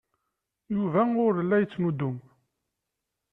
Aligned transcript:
Yuba 0.73 1.01
ur 1.25 1.33
la 1.43 1.57
yettnuddum. 1.61 2.17